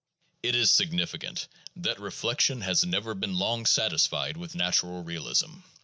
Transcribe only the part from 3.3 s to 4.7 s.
long satisfied with